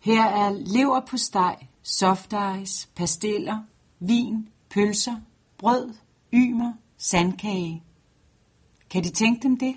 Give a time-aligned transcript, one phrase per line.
[0.00, 3.62] Her er lever på steg, soft ice, pasteller,
[4.00, 5.16] vin, pølser,
[5.58, 5.94] brød,
[6.34, 7.82] ymer, sandkage.
[8.90, 9.76] Kan de tænke dem det?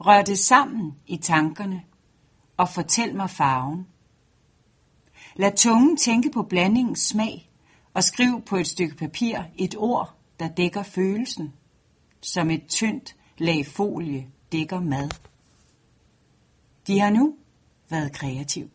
[0.00, 1.82] Rør det sammen i tankerne
[2.56, 3.86] og fortæl mig farven.
[5.36, 7.50] Lad tungen tænke på blandingens smag
[7.94, 11.52] og skriv på et stykke papir et ord, der dækker følelsen,
[12.20, 15.10] som et tyndt lag folie dækker mad.
[16.86, 17.36] De har nu
[17.88, 18.70] været kreativ.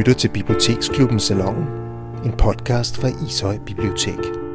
[0.00, 1.66] Lytter til Biblioteksklubben Salongen,
[2.24, 4.49] en podcast fra Ishøj Bibliotek.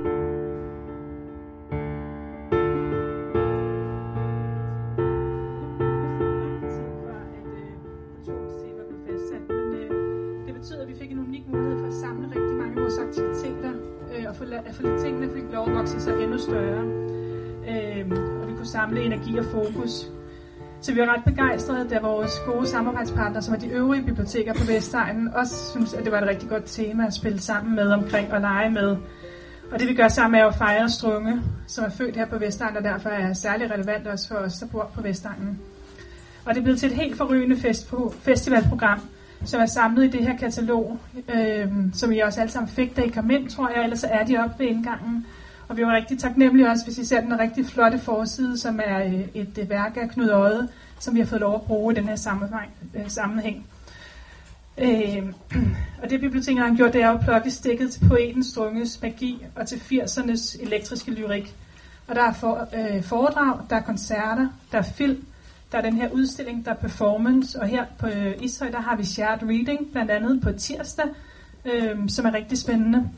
[22.45, 26.27] Gode samarbejdspartnere, som er de øvrige biblioteker på Vestegnen, også synes, at det var et
[26.27, 28.97] rigtig godt tema at spille sammen med omkring og lege med.
[29.71, 32.77] Og det vi gør sammen er at fejre Strunge, som er født her på Vestegnen,
[32.77, 35.59] og derfor er særlig relevant også for os, der bor på Vestegnen.
[36.45, 39.01] Og det er blevet til et helt forrygende fest på, festivalprogram,
[39.45, 40.99] som er samlet i det her katalog,
[41.35, 44.25] øh, som I også alle sammen fik, da I kom ind, tror jeg, ellers er
[44.25, 45.25] de oppe ved indgangen.
[45.67, 49.05] Og vi var rigtig taknemmelige også, hvis I ser den rigtig flotte forside, som er
[49.05, 50.67] øh, et, et værk af Knud Øde,
[50.99, 52.71] som vi har fået lov at bruge i den her sammenhæng.
[52.95, 53.67] Øh, sammenhæng.
[54.77, 55.33] Øhm,
[56.03, 59.67] og det biblioteket har gjort, det er at plukke stikket til poetens drunges magi og
[59.67, 61.55] til 80'ernes elektriske lyrik.
[62.07, 65.25] Og der er for, øh, foredrag, der er koncerter, der er film,
[65.71, 68.95] der er den her udstilling, der er performance, og her på øh, Ishøj, der har
[68.95, 71.05] vi shared reading, blandt andet på tirsdag,
[71.65, 73.09] øh, som er rigtig spændende.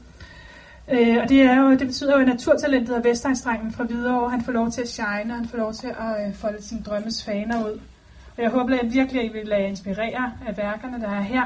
[0.92, 4.42] Øh, og det, er jo, det betyder jo, at naturtalentet af Vestegnsdrengen fra Hvidovre, han
[4.42, 7.24] får lov til at shine, og han får lov til at øh, folde sin drømmes
[7.26, 7.80] faner ud.
[8.38, 11.44] Og jeg håber at virkelig, at I vil lade inspirere af værkerne, der er her,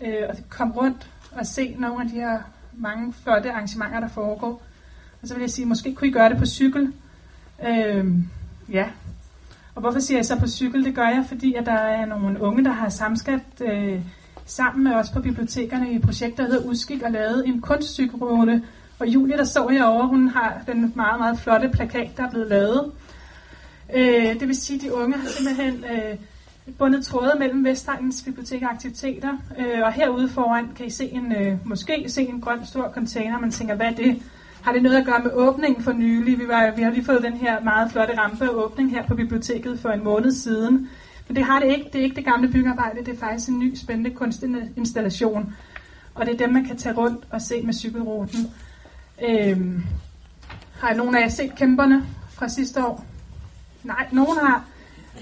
[0.00, 2.38] øh, og komme rundt og se nogle af de her
[2.72, 4.62] mange flotte arrangementer, der foregår.
[5.22, 6.92] Og så vil jeg sige, måske kunne I gøre det på cykel.
[7.68, 8.06] Øh,
[8.72, 8.86] ja.
[9.74, 10.84] Og hvorfor siger jeg så på cykel?
[10.84, 14.00] Det gør jeg, fordi at der er nogle unge, der har samskat øh,
[14.44, 18.62] sammen med os på bibliotekerne i et projekt, der hedder Udskik, og lavet en kunstcykelrute.
[18.98, 22.48] Og Julie, der står herovre, hun har den meget, meget flotte plakat, der er blevet
[22.48, 22.92] lavet.
[23.94, 26.16] Øh, det vil sige, at de unge har simpelthen øh,
[26.78, 29.32] bundet tråde mellem Vestegnens bibliotek og aktiviteter.
[29.58, 33.40] Øh, og herude foran kan I se en, øh, måske se en grøn stor container,
[33.40, 34.22] man tænker, hvad er det?
[34.62, 36.38] Har det noget at gøre med åbningen for nylig?
[36.38, 39.78] Vi, var, vi har lige fået den her meget flotte rampe åbning her på biblioteket
[39.78, 40.88] for en måned siden.
[41.28, 41.90] Men det har det ikke.
[41.92, 43.04] Det er ikke det gamle byggearbejde.
[43.04, 45.56] Det er faktisk en ny spændende kunstinstallation.
[46.14, 48.50] Og det er dem, man kan tage rundt og se med cykelruten.
[49.28, 49.82] Øhm,
[50.80, 53.04] har nogen af jer set kæmperne fra sidste år?
[53.84, 54.64] Nej, nogen har.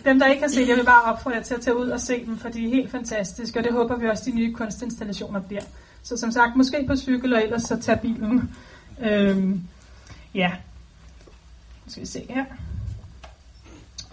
[0.05, 2.01] Dem, der ikke har set, jeg vil bare opfordre jer til at tage ud og
[2.01, 5.41] se dem, for de er helt fantastiske, og det håber vi også, de nye kunstinstallationer
[5.41, 5.63] bliver.
[6.03, 8.51] Så som sagt, måske på cykel, og ellers så tag bilen.
[9.01, 9.63] Øhm,
[10.35, 10.51] ja.
[11.85, 12.45] Nu skal vi se her.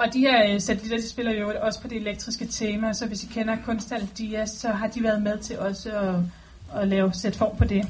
[0.01, 3.23] Og de her øh, satellitter, de spiller jo også på det elektriske tema, så hvis
[3.23, 6.15] I kender kunsthal Dias, så har de været med til også at,
[6.81, 7.87] at lave, sætte form på det.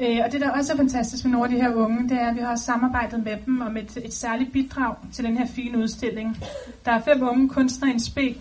[0.00, 2.28] Øh, og det, der også er fantastisk med nogle af de her unge, det er,
[2.28, 5.78] at vi har samarbejdet med dem om et, et særligt bidrag til den her fine
[5.78, 6.44] udstilling.
[6.84, 8.36] Der er fem unge kunstnere i en spil,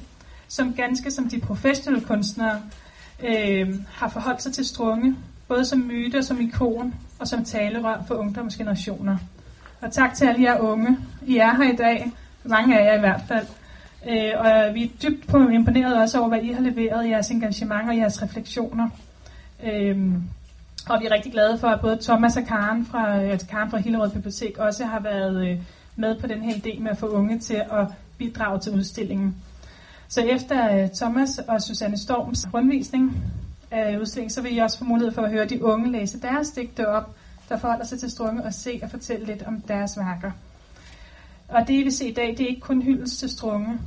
[0.47, 2.61] som ganske som de professionelle kunstnere
[3.23, 5.15] øh, har forholdt sig til strunge,
[5.47, 9.17] både som myte, som ikon og som talerør for ungdomsgenerationer.
[9.81, 10.97] Og tak til alle jer unge.
[11.27, 12.11] I er her i dag,
[12.43, 13.47] mange af jer i hvert fald.
[14.09, 17.97] Øh, og vi er dybt imponeret også over, hvad I har leveret, jeres engagement og
[17.97, 18.89] jeres refleksioner.
[19.63, 20.13] Øh,
[20.89, 23.77] og vi er rigtig glade for, at både Thomas og Karen fra, altså Karen fra
[23.77, 25.57] Hillerød Bibliotek også har været øh,
[25.95, 27.87] med på den her idé med at få unge til at
[28.17, 29.35] bidrage til udstillingen.
[30.07, 33.23] Så efter øh, Thomas og Susanne Storms rundvisning
[33.71, 36.49] af udstillingen, så vil I også få mulighed for at høre de unge læse deres
[36.51, 37.15] digte op,
[37.49, 40.31] der forholder sig til strunge og se og fortælle lidt om deres værker.
[41.51, 43.79] Og det, I vil se i dag, det er ikke kun hyldest til strunge.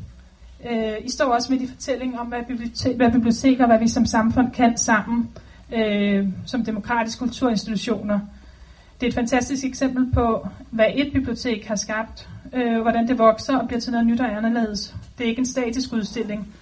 [0.70, 4.06] Øh, I står også med de fortællinger om, hvad, bibliotek, hvad biblioteker, hvad vi som
[4.06, 5.30] samfund kan sammen,
[5.74, 8.20] øh, som demokratiske kulturinstitutioner.
[9.00, 13.56] Det er et fantastisk eksempel på, hvad et bibliotek har skabt, øh, hvordan det vokser
[13.56, 14.94] og bliver til noget nyt og anderledes.
[15.18, 16.54] Det er ikke en statisk udstilling.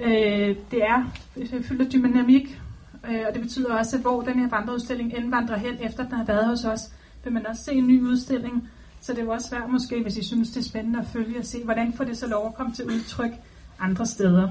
[0.00, 2.60] Øh, det er øh, fyldt af dynamik,
[3.10, 6.24] øh, og det betyder også, at hvor den her vandreudstilling indvandrer hen, efter den har
[6.24, 6.80] været hos os,
[7.24, 8.68] vil man også se en ny udstilling,
[9.00, 11.38] så det er jo også svært måske, hvis I synes, det er spændende at følge
[11.38, 13.30] og se, hvordan får det så lov at komme til udtryk
[13.78, 14.48] andre steder.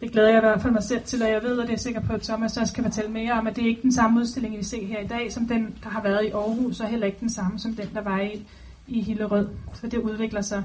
[0.00, 1.78] det glæder jeg i hvert fald mig selv til, og jeg ved, og det er
[1.78, 4.20] sikkert på, at Thomas også kan fortælle mere om, at det er ikke den samme
[4.20, 7.06] udstilling, vi ser her i dag, som den, der har været i Aarhus, og heller
[7.06, 8.46] ikke den samme som den, der var i,
[8.86, 9.48] i Hillerød.
[9.74, 10.64] Så det udvikler sig.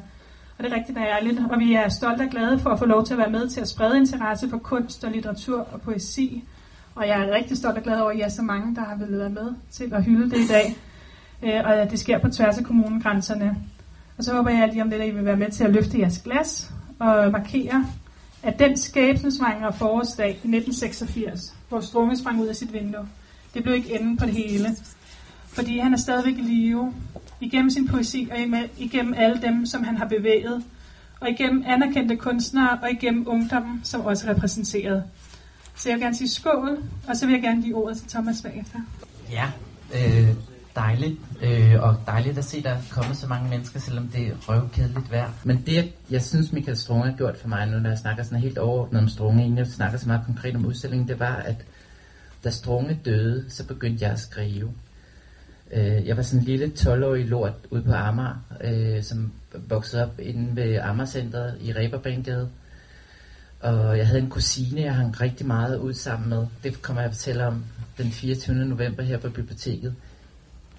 [0.58, 3.06] Og det er rigtig dejligt, og vi er stolte og glade for at få lov
[3.06, 6.44] til at være med til at sprede interesse for kunst og litteratur og poesi.
[6.96, 8.96] Og jeg er rigtig stolt og glad over, at I er så mange, der har
[8.96, 10.78] ville være med til at hylde det i dag.
[11.44, 13.58] Øh, og det sker på tværs af kommunegrænserne.
[14.18, 16.00] Og så håber jeg lige om lidt, at I vil være med til at løfte
[16.00, 17.86] jeres glas og markere,
[18.44, 23.08] at den skæbnesvangre forårsdag i 1986, hvor Strunge sprang ud af sit vindue,
[23.54, 24.70] det blev ikke enden på det hele.
[25.48, 26.94] Fordi han er stadigvæk i live,
[27.42, 28.38] igennem sin poesi og
[28.78, 30.64] igennem alle dem, som han har bevæget,
[31.20, 35.04] og igennem anerkendte kunstnere og igennem ungdommen, som også er repræsenteret.
[35.76, 38.42] Så jeg vil gerne sige skål, og så vil jeg gerne give ordet til Thomas
[38.42, 38.80] bagefter.
[39.32, 39.52] Ja,
[39.96, 40.30] øh,
[40.76, 44.28] dejligt, øh, og dejligt at se, at der er kommet så mange mennesker, selvom det
[44.28, 45.30] er røvkedeligt vejr.
[45.44, 48.40] Men det, jeg synes, Michael Strunge har gjort for mig, nu når jeg snakker sådan
[48.40, 51.66] helt overordnet om Strunge, inden jeg snakker så meget konkret om udstillingen, det var, at
[52.44, 54.72] da Strunge døde, så begyndte jeg at skrive.
[55.72, 59.32] Øh, jeg var sådan en lille 12-årig lort ude på Amager, øh, som
[59.68, 62.50] voksede op inde ved Amagercenteret i Reberbanegade.
[63.60, 66.46] Og jeg havde en kusine, jeg hang rigtig meget ud sammen med.
[66.64, 67.64] Det kommer jeg at fortælle om
[67.98, 68.56] den 24.
[68.56, 69.96] november her på biblioteket.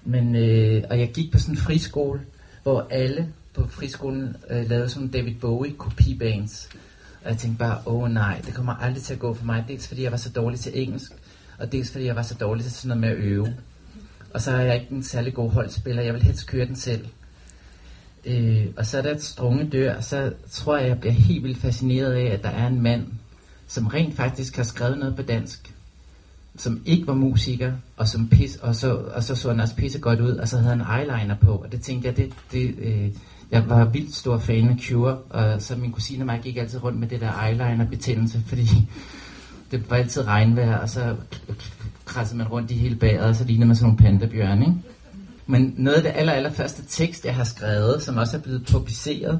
[0.05, 2.21] Men, øh, og jeg gik på sådan en friskole,
[2.63, 6.69] hvor alle på friskolen øh, lavede sådan David Bowie kopibands.
[7.23, 9.65] Og jeg tænkte bare, åh oh, nej, det kommer aldrig til at gå for mig.
[9.67, 11.11] Dels fordi jeg var så dårlig til engelsk,
[11.57, 13.55] og dels fordi jeg var så dårlig til sådan noget med at øve.
[14.33, 17.05] Og så er jeg ikke en særlig god holdspiller, jeg vil helst køre den selv.
[18.25, 21.57] Øh, og så er der et strunge dør, så tror jeg, jeg bliver helt vildt
[21.57, 23.07] fascineret af, at der er en mand,
[23.67, 25.74] som rent faktisk har skrevet noget på dansk,
[26.57, 29.99] som ikke var musiker, og, som pis, og, så, og så så han også pisse
[29.99, 33.11] godt ud, og så havde han eyeliner på, og det tænkte jeg, det, det, øh,
[33.51, 36.83] jeg var vildt stor fan af Cure, og så min kusine og mig gik altid
[36.83, 38.67] rundt med det der eyeliner-betændelse, fordi
[39.71, 41.15] det var altid regnvejr, og så
[42.05, 44.73] krassede man rundt i hele bæret, og så lignede man sådan nogle pandabjørn, ikke?
[45.47, 48.65] Men noget af det aller, aller første tekst, jeg har skrevet, som også er blevet
[48.71, 49.39] publiceret,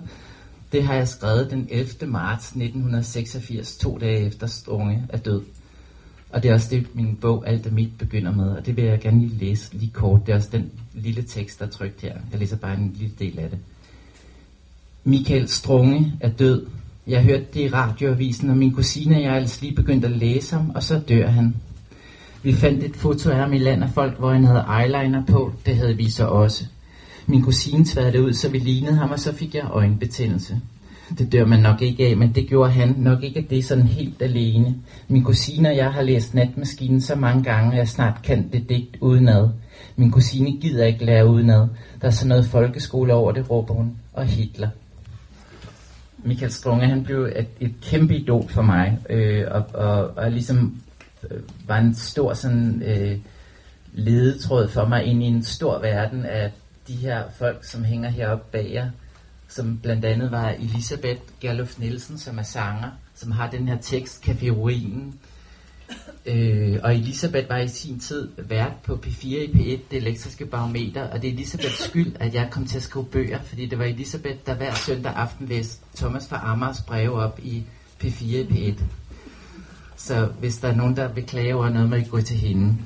[0.72, 2.12] det har jeg skrevet den 11.
[2.12, 5.42] marts 1986, to dage efter Strunge er død.
[6.36, 8.84] Og det er også det, min bog Alt er mit begynder med, og det vil
[8.84, 10.26] jeg gerne lige læse lige kort.
[10.26, 12.14] Det er også den lille tekst, der er trykt her.
[12.32, 13.60] Jeg læser bare en lille del af det.
[15.04, 16.66] Michael Strunge er død.
[17.08, 20.12] Jeg hørte det i radioavisen, og min kusine og jeg er altså lige begyndt at
[20.12, 21.56] læse ham, og så dør han.
[22.44, 25.54] Vi fandt et foto af ham i land af folk, hvor han havde eyeliner på.
[25.66, 26.66] Det havde vi så også.
[27.28, 30.62] Min kusine tværede det ud, så vi lignede ham, og så fik jeg øjenbetændelse.
[31.18, 33.88] Det dør man nok ikke af, men det gjorde han nok ikke af det sådan
[33.88, 34.76] helt alene.
[35.08, 38.70] Min kusine og jeg har læst Natmaskinen så mange gange, at jeg snart kan det
[38.70, 39.50] digt udenad.
[39.96, 41.68] Min kusine gider ikke lære udenad.
[42.02, 43.98] Der er sådan noget folkeskole over det, råber hun.
[44.14, 44.70] Og Hitler.
[46.18, 50.82] Michael Strunge, han blev et, et kæmpe idol for mig, øh, og, og, og ligesom
[51.32, 53.18] øh, var en stor sådan øh,
[53.94, 56.52] ledetråd for mig ind i en stor verden af
[56.88, 58.90] de her folk, som hænger heroppe bag jer,
[59.56, 64.28] som blandt andet var Elisabeth Gerluf Nielsen, som er sanger, som har den her tekst,
[64.28, 65.20] Café Ruinen.
[66.26, 71.04] Øh, og Elisabeth var i sin tid vært på P4 i P1, det elektriske barometer,
[71.04, 73.86] og det er Elisabeths skyld, at jeg kom til at skrive bøger, fordi det var
[73.86, 77.64] Elisabeth, der hver søndag aften læste Thomas fra Amars breve op i
[78.04, 78.84] P4 i P1.
[79.96, 82.78] Så hvis der er nogen, der vil klage over noget, må I gå til hende.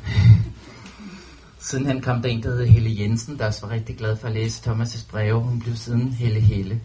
[1.59, 4.27] Siden han kom der en, der hed Helle Jensen, der også var rigtig glad for
[4.27, 5.39] at læse Thomas' breve.
[5.39, 6.81] Hun blev siden Helle Helle.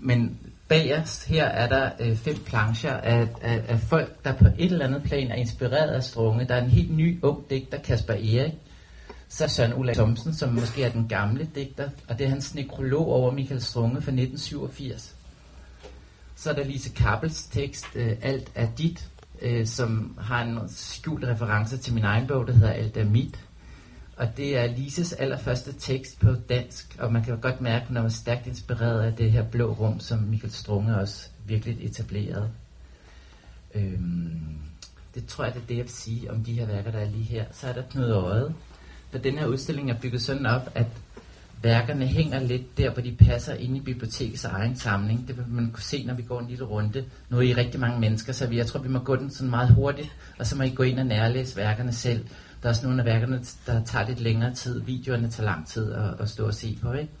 [0.00, 4.72] Men bagerst her er der øh, fem plancher af, af, af folk, der på et
[4.72, 6.48] eller andet plan er inspireret af Strunge.
[6.48, 8.52] Der er en helt ny ung digter, Kasper Erik.
[9.28, 12.54] Så er Søren Ulla Thomsen, som måske er den gamle digter, og det er hans
[12.54, 15.14] nekrolog over Michael Strunge fra 1987.
[16.36, 19.08] Så er der Lise Kappels tekst, øh, Alt er dit,
[19.42, 23.46] øh, som har en skjult reference til min egen bog, der hedder Alt er mit.
[24.16, 28.04] Og det er Lises allerførste tekst på dansk, og man kan godt mærke, at man
[28.04, 32.50] er stærkt inspireret af det her blå rum, som Michael Strunge også virkelig etablerede.
[33.74, 34.40] Øhm,
[35.14, 37.10] det tror jeg, det er det, jeg vil sige om de her værker, der er
[37.10, 37.44] lige her.
[37.52, 38.54] Så er der Knud Øjet.
[39.10, 40.86] For den her udstilling er bygget sådan op, at
[41.62, 45.28] værkerne hænger lidt der, hvor de passer ind i bibliotekets egen samling.
[45.28, 47.04] Det vil man kunne se, når vi går en lille runde.
[47.28, 49.50] Nu er I rigtig mange mennesker, så vi, jeg tror, vi må gå den sådan
[49.50, 52.24] meget hurtigt, og så må I gå ind og nærlæse værkerne selv.
[52.62, 54.80] Der er også nogle af værkerne, der tager lidt længere tid.
[54.80, 57.12] Videoerne tager lang tid at, at stå og se på, ikke?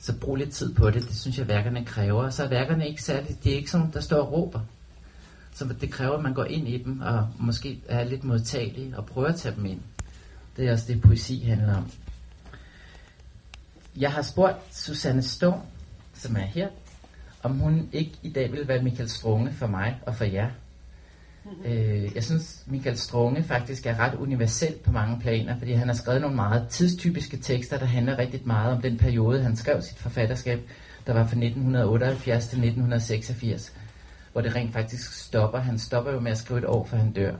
[0.00, 1.02] Så brug lidt tid på det.
[1.02, 2.30] Det synes jeg, værkerne kræver.
[2.30, 4.60] Så er værkerne ikke særligt, det er ikke sådan, der står og råber.
[5.54, 9.06] Så det kræver, at man går ind i dem, og måske er lidt modtagelig, og
[9.06, 9.80] prøver at tage dem ind.
[10.56, 11.90] Det er også det, poesi handler om.
[14.00, 15.60] Jeg har spurgt Susanne Storm,
[16.14, 16.68] som er her,
[17.42, 20.50] om hun ikke i dag vil være Michael Strunge for mig og for jer.
[21.64, 25.94] Øh, jeg synes, Michael Strunge faktisk er ret universel på mange planer, fordi han har
[25.94, 29.98] skrevet nogle meget tidstypiske tekster, der handler rigtig meget om den periode, han skrev sit
[29.98, 30.60] forfatterskab,
[31.06, 33.72] der var fra 1978 til 1986,
[34.32, 35.58] hvor det rent faktisk stopper.
[35.58, 37.34] Han stopper jo med at skrive et år, før han dør.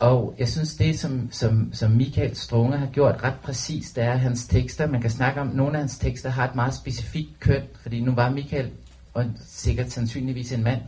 [0.00, 4.16] Og jeg synes, det som, som, som Michael Strunge har gjort ret præcist, det er
[4.16, 4.86] hans tekster.
[4.86, 8.00] Man kan snakke om, at nogle af hans tekster har et meget specifikt køn, fordi
[8.00, 8.70] nu var Michael
[9.14, 10.80] og sikkert sandsynligvis en mand.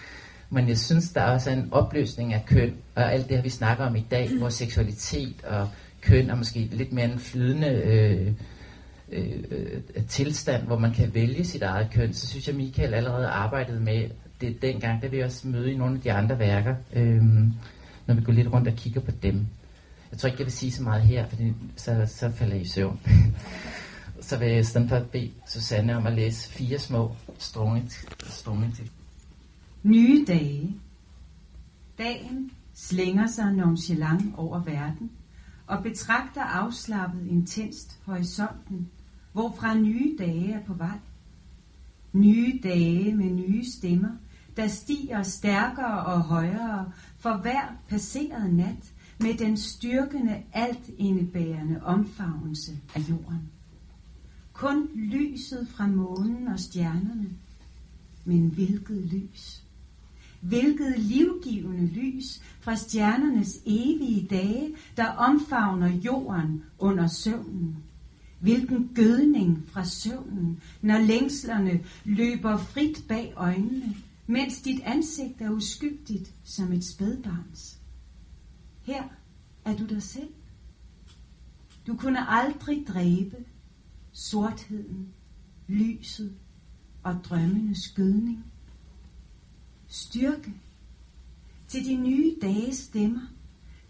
[0.54, 3.84] Men jeg synes, der er en opløsning af køn, og alt det her, vi snakker
[3.84, 5.68] om i dag, hvor seksualitet og
[6.00, 8.32] køn er måske lidt mere en flydende øh,
[9.12, 13.26] øh, øh tilstand, hvor man kan vælge sit eget køn, så synes jeg, Michael allerede
[13.26, 16.74] arbejdede med det dengang, det vi også møde i nogle af de andre værker.
[16.92, 17.22] Øh,
[18.06, 19.46] når vi går lidt rundt og kigger på dem.
[20.10, 21.36] Jeg tror ikke, jeg vil sige så meget her, for
[21.76, 23.00] så, så falder I i søvn.
[24.20, 27.90] så vil jeg i stedet for at bede Susanne om at læse fire små strunge,
[28.26, 28.90] strunge til.
[29.82, 30.76] Nye dage.
[31.98, 35.10] Dagen slænger sig nonchalant over verden
[35.66, 38.88] og betragter afslappet intenst horisonten,
[39.32, 40.98] hvorfra nye dage er på vej.
[42.12, 44.10] Nye dage med nye stemmer,
[44.56, 52.78] der stiger stærkere og højere for hver passeret nat med den styrkende, alt indebærende omfavnelse
[52.94, 53.48] af jorden.
[54.52, 57.32] Kun lyset fra månen og stjernerne,
[58.24, 59.62] men hvilket lys.
[60.40, 67.76] Hvilket livgivende lys fra stjernernes evige dage, der omfavner jorden under søvnen.
[68.38, 73.94] Hvilken gødning fra søvnen, når længslerne løber frit bag øjnene,
[74.26, 77.80] mens dit ansigt er uskyldigt som et spædbarns.
[78.82, 79.04] Her
[79.64, 80.34] er du dig selv.
[81.86, 83.44] Du kunne aldrig dræbe
[84.12, 85.14] sortheden,
[85.68, 86.34] lyset
[87.02, 88.44] og drømmenes gødning.
[89.88, 90.54] Styrke
[91.68, 93.26] til de nye dages stemmer,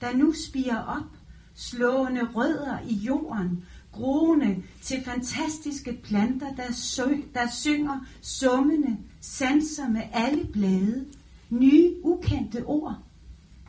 [0.00, 1.16] der nu spiger op,
[1.54, 10.02] slående rødder i jorden, groende til fantastiske planter, der, sø, der synger summende sanser med
[10.12, 11.06] alle blade,
[11.50, 12.98] nye ukendte ord,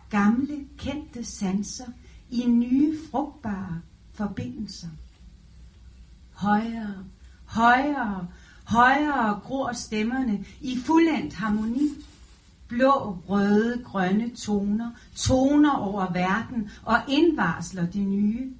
[0.10, 1.86] gamle kendte sanser
[2.29, 3.81] i nye frugtbare
[4.13, 4.88] forbindelser.
[6.31, 7.05] Højere,
[7.45, 8.27] højere,
[8.63, 11.89] højere gror stemmerne i fuldendt harmoni.
[12.67, 18.53] Blå, røde, grønne toner, toner over verden og indvarsler det nye.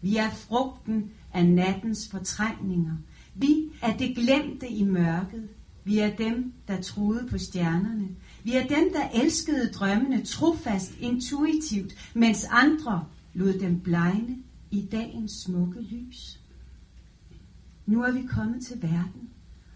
[0.00, 2.96] Vi er frugten af nattens fortrængninger.
[3.34, 5.48] Vi er det glemte i mørket.
[5.86, 8.10] Vi er dem, der troede på stjernerne.
[8.44, 14.38] Vi er dem, der elskede drømmene trofast, intuitivt, mens andre lod dem blegne
[14.70, 16.40] i dagens smukke lys.
[17.86, 19.28] Nu er vi kommet til verden,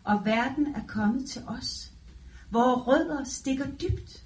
[0.04, 1.92] og verden er kommet til os.
[2.50, 4.24] Vore rødder stikker dybt.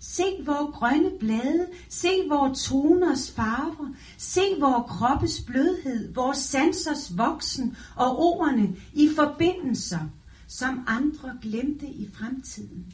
[0.00, 7.74] Se vores grønne blade, se vores toners farver, se vores kroppes blødhed, vores sansers voksen
[7.94, 10.00] og ordene i forbindelser–
[10.46, 12.92] som andre glemte i fremtiden.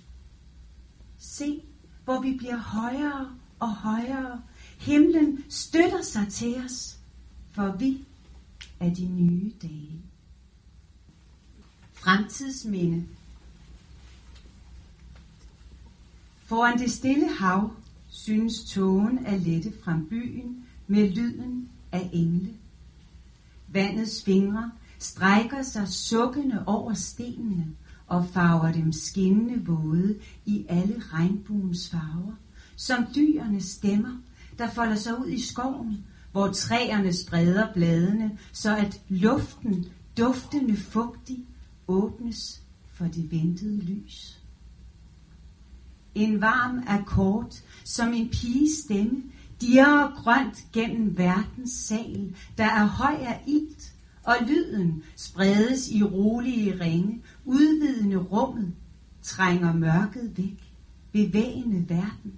[1.19, 1.63] Se,
[2.05, 4.43] hvor vi bliver højere og højere.
[4.79, 6.99] Himlen støtter sig til os,
[7.53, 8.05] for vi
[8.81, 10.03] er de nye dage.
[11.93, 13.07] Fremtidsminde.
[16.45, 17.71] Foran det stille hav
[18.09, 22.55] synes tågen at lette fra byen med lyden af engle.
[23.69, 27.71] Vandets fingre strækker sig sukkende over stenene
[28.07, 30.17] og farver dem skinnende våde
[30.47, 32.33] i alle regnbuens farver,
[32.77, 34.13] som dyrenes stemmer,
[34.59, 39.85] der folder sig ud i skoven, hvor træerne spreder bladene, så at luften,
[40.17, 41.43] duftende fugtig,
[41.89, 44.39] åbnes for det ventede lys.
[46.15, 49.23] En varm akkord, som en piges stemme,
[49.61, 53.92] dirrer grønt gennem verdens sal, der er høj af ilt,
[54.25, 58.73] og lyden spredes i rolige ringe, udvidende rummet,
[59.23, 60.73] trænger mørket væk,
[61.13, 62.33] bevægende verden.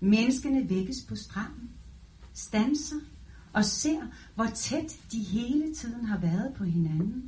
[0.00, 1.68] Menneskene vækkes på stranden,
[2.34, 3.00] stanser
[3.52, 3.98] og ser,
[4.34, 7.24] hvor tæt de hele tiden har været på hinanden.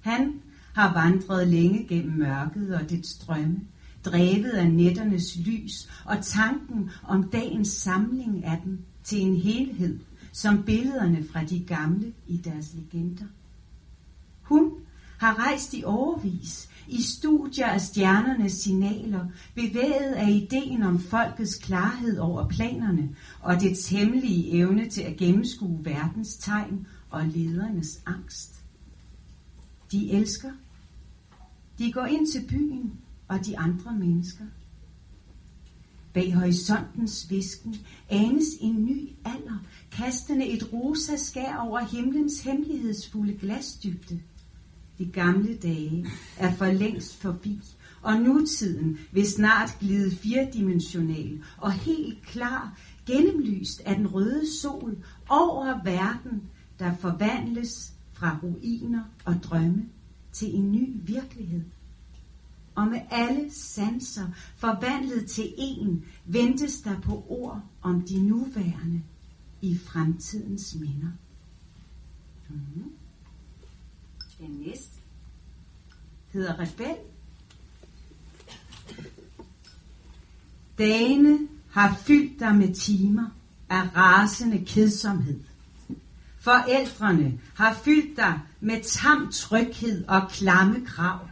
[0.00, 0.38] Han
[0.74, 3.64] har vandret længe gennem mørket og dets strømme,
[4.04, 9.96] drevet af nætternes lys og tanken om dagens samling af dem til en helhed
[10.32, 13.26] som billederne fra de gamle i deres legender.
[14.42, 14.70] Hun
[15.18, 22.18] har rejst i overvis i studier af stjernernes signaler, bevæget af ideen om folkets klarhed
[22.18, 23.08] over planerne
[23.40, 28.64] og dets hemmelige evne til at gennemskue verdens tegn og ledernes angst.
[29.92, 30.50] De elsker.
[31.78, 32.92] De går ind til byen
[33.28, 34.44] og de andre mennesker.
[36.14, 37.76] Bag horisontens visken
[38.10, 39.58] anes en ny alder,
[39.92, 44.20] kastende et rosa skær over himlens hemmelighedsfulde glasdybde.
[44.98, 47.60] De gamle dage er for længst forbi,
[48.02, 54.96] og nutiden vil snart glide firedimensional og helt klar, gennemlyst af den røde sol
[55.28, 56.42] over verden,
[56.78, 59.86] der forvandles fra ruiner og drømme
[60.32, 61.62] til en ny virkelighed.
[62.74, 69.02] Og med alle sanser forvandlet til en, ventes der på ord om de nuværende
[69.62, 71.08] i fremtidens minder.
[72.48, 72.92] Mm-hmm.
[74.38, 75.00] Den næste
[76.32, 76.96] hedder Rebel.
[80.78, 81.38] Dagene
[81.70, 83.26] har fyldt dig med timer
[83.68, 85.40] af rasende kedsomhed.
[86.38, 91.29] Forældrene har fyldt dig med tam tryghed og klamme krav.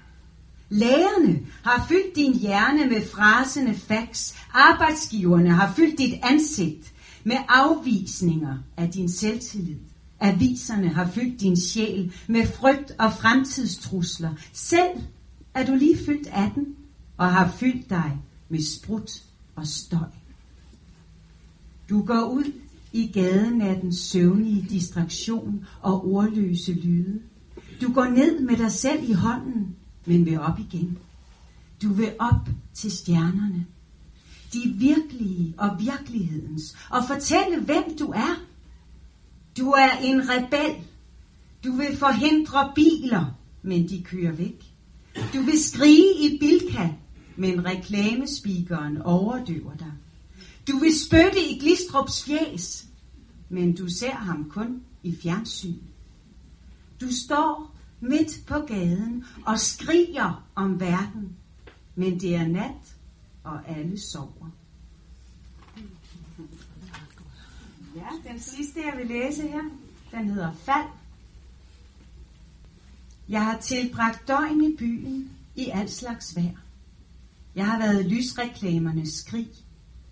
[0.70, 4.34] Lærerne har fyldt din hjerne med frasende facts.
[4.52, 6.92] Arbejdsgiverne har fyldt dit ansigt
[7.24, 9.78] med afvisninger af din selvtillid.
[10.20, 14.32] Aviserne har fyldt din sjæl med frygt og fremtidstrusler.
[14.52, 15.02] Selv
[15.54, 16.66] er du lige fyldt 18
[17.16, 19.10] og har fyldt dig med sprut
[19.56, 20.08] og støj.
[21.90, 22.52] Du går ud
[22.92, 27.20] i gaden af den søvnige distraktion og ordløse lyde.
[27.80, 29.76] Du går ned med dig selv i hånden,
[30.08, 30.98] men vil op igen.
[31.82, 33.66] Du vil op til stjernerne.
[34.52, 36.76] De virkelige og virkelighedens.
[36.90, 38.42] Og fortælle, hvem du er.
[39.58, 40.84] Du er en rebel.
[41.64, 44.64] Du vil forhindre biler, men de kører væk.
[45.34, 46.88] Du vil skrige i Bilka,
[47.36, 49.92] men reklamespeakeren overdøver dig.
[50.68, 52.86] Du vil spytte i Glistrups fjæs,
[53.48, 55.74] men du ser ham kun i fjernsyn.
[57.00, 61.36] Du står midt på gaden og skriger om verden,
[61.94, 62.96] men det er nat,
[63.44, 64.50] og alle sover.
[67.96, 69.62] Ja, den sidste, jeg vil læse her,
[70.10, 70.88] den hedder Fald.
[73.28, 76.56] Jeg har tilbragt døgn i byen i al slags vejr.
[77.54, 79.48] Jeg har været lysreklamernes skrig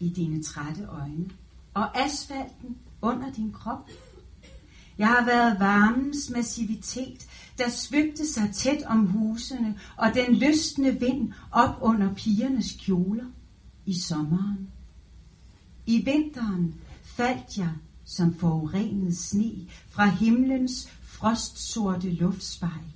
[0.00, 1.30] i dine trætte øjne,
[1.74, 3.90] og asfalten under din krop.
[4.98, 11.32] Jeg har været varmens massivitet, der svøbte sig tæt om husene, og den lystende vind
[11.50, 13.26] op under pigernes kjoler
[13.86, 14.68] i sommeren.
[15.86, 17.72] I vinteren faldt jeg
[18.04, 22.92] som forurenet sne fra himlens frostsorte luftspejl.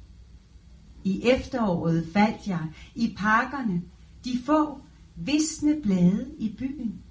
[1.05, 3.83] I efteråret faldt jeg i parkerne,
[4.25, 4.81] de få
[5.17, 7.03] visne blade i byen.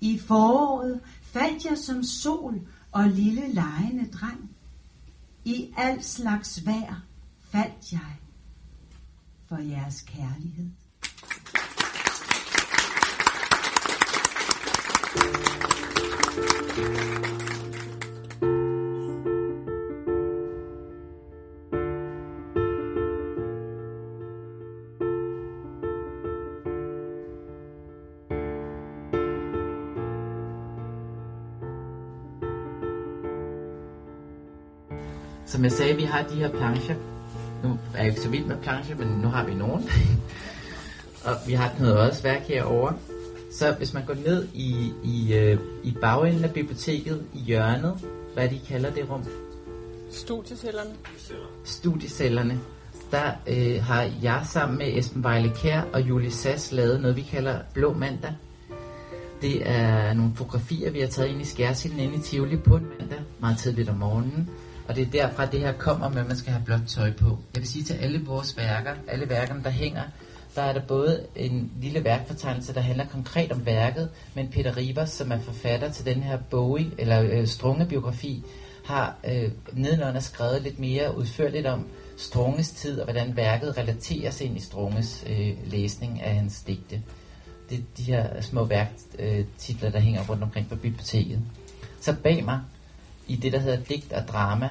[0.00, 2.60] I foråret faldt jeg som sol
[2.92, 4.53] og lille lejende dreng.
[5.44, 7.00] I al slags vejr
[7.40, 8.16] faldt jeg
[9.48, 10.70] for jeres kærlighed.
[35.54, 36.94] Som jeg sagde, vi har de her plancher.
[37.62, 39.88] Nu er jeg ikke så vild med plancher, men nu har vi nogen.
[41.26, 42.96] og vi har noget også værk herovre.
[43.52, 48.48] Så hvis man går ned i, i, øh, i bagenden af biblioteket, i hjørnet, hvad
[48.48, 49.24] de kalder det rum?
[50.10, 50.90] Studiecellerne.
[51.64, 52.60] Studiecellerne.
[53.10, 57.22] Der øh, har jeg sammen med Esben Vejle Kær og Julie Sass lavet noget, vi
[57.22, 58.34] kalder Blå Mandag.
[59.42, 62.86] Det er nogle fotografier, vi har taget ind i skærsilden inde i Tivoli på en
[62.98, 64.50] mandag, meget tidligt om morgenen.
[64.88, 67.38] Og det er derfra, det her kommer med, at man skal have blåt tøj på.
[67.54, 70.02] Jeg vil sige til alle vores værker, alle værkerne, der hænger,
[70.54, 75.10] der er der både en lille værkfortegnelse, der handler konkret om værket, men Peter Rivers,
[75.10, 78.44] som er forfatter til den her Bowie, eller øh, Strunge-biografi,
[78.84, 84.46] har øh, nedenunder skrevet lidt mere udførligt om Strunges tid, og hvordan værket relaterer sig
[84.46, 87.02] ind i Strunges øh, læsning af hans digte.
[87.70, 91.40] Det er de her små værktitler, der hænger rundt omkring på biblioteket.
[92.00, 92.60] Så bag mig,
[93.26, 94.68] i det, der hedder digt og drama,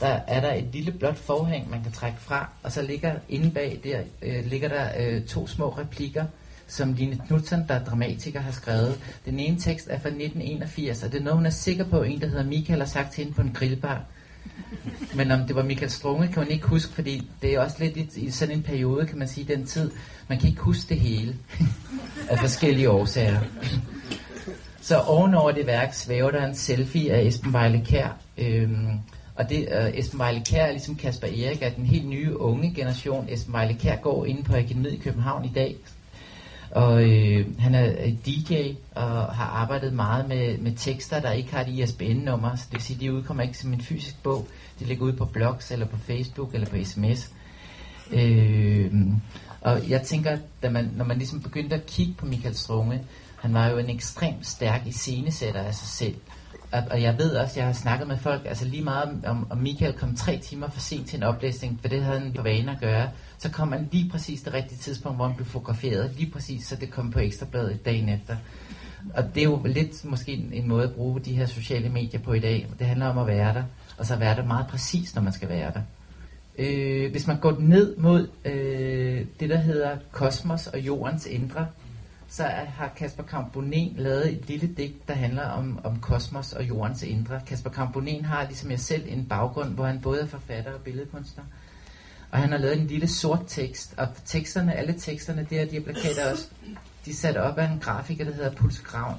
[0.00, 3.50] der er der et lille blåt forhæng, man kan trække fra, og så ligger inde
[3.50, 6.24] bag der, øh, ligger der øh, to små replikker,
[6.66, 9.00] som Line Knudsen, der er dramatiker, har skrevet.
[9.24, 12.20] Den ene tekst er fra 1981, og det er noget, hun er sikker på, en,
[12.20, 14.02] der hedder Michael, har sagt til hende på en grillbar.
[15.14, 17.96] Men om det var Michael Strunge, kan man ikke huske, fordi det er også lidt
[17.96, 19.90] i, i sådan en periode, kan man sige, den tid.
[20.28, 21.36] Man kan ikke huske det hele
[22.28, 23.40] af forskellige årsager.
[24.88, 28.88] Så ovenover det værk svæver der en selfie af Esben Vejle Kær, øhm,
[29.34, 33.26] Og det, uh, Esben Vejle Kær, ligesom Kasper Erik, er den helt nye unge generation.
[33.28, 35.76] Esben Vejle Kær går inde på Akademiet i København i dag,
[36.70, 38.54] og øh, han er øh, DJ
[38.94, 42.56] og har arbejdet meget med, med tekster, der ikke har et ISBN-nummer.
[42.56, 44.48] Så det vil sige, de udkommer ikke som en fysisk bog.
[44.80, 47.32] De ligger ude på blogs, eller på Facebook, eller på sms.
[48.12, 48.92] Øh,
[49.60, 53.00] og jeg tænker, da man, når man ligesom begyndte at kigge på Michael Strunge,
[53.40, 56.16] han var jo en ekstremt stærk iscenesætter af sig selv.
[56.72, 59.58] Og, og jeg ved også, jeg har snakket med folk, altså lige meget om, om
[59.58, 62.72] Michael kom tre timer for sent til en oplæsning, for det havde han på vane
[62.72, 66.30] at gøre, så kom han lige præcis det rigtige tidspunkt, hvor han blev fotograferet, lige
[66.30, 68.36] præcis, så det kom på Ekstrabladet dagen efter.
[69.14, 72.20] Og det er jo lidt måske en, en måde at bruge de her sociale medier
[72.20, 72.66] på i dag.
[72.78, 73.62] Det handler om at være der,
[73.98, 75.82] og så være der meget præcis, når man skal være der.
[76.58, 81.66] Øh, hvis man går ned mod øh, det, der hedder kosmos og jordens indre,
[82.28, 87.02] så har Kasper Kamponen lavet et lille digt, der handler om, om kosmos og jordens
[87.02, 87.40] indre.
[87.46, 91.44] Kasper Kamponen har ligesom jeg selv en baggrund, hvor han både er forfatter og billedkunstner.
[92.30, 95.80] Og han har lavet en lille sort tekst, og teksterne, alle teksterne der, de her
[95.80, 96.48] plakater også,
[97.04, 99.18] de er sat op af en grafiker, der hedder Puls Gravn.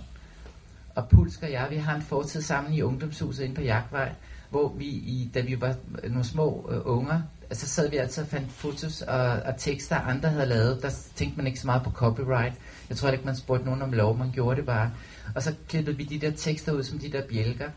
[0.95, 4.11] Og Puls og jeg, vi har en fortid sammen i ungdomshuset inde på Jagtvej,
[4.49, 8.29] hvor vi, i, da vi var nogle små øh, unger, så sad vi altid og
[8.29, 10.81] fandt fotos og, og tekster, andre havde lavet.
[10.81, 12.53] Der tænkte man ikke så meget på copyright.
[12.89, 14.91] Jeg tror ikke, man spurgte nogen om lov, man gjorde det bare.
[15.35, 17.69] Og så klippede vi de der tekster ud som de der bjælker.